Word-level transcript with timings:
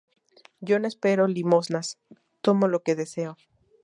Yo 0.61 0.79
no 0.79 0.87
espero 0.87 1.27
limosnas, 1.27 1.99
tomo 2.41 2.67
lo 2.67 2.81
que 2.81 2.95
deseo. 2.95 3.37